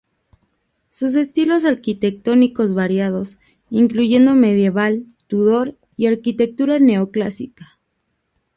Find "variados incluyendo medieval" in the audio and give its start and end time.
2.73-5.05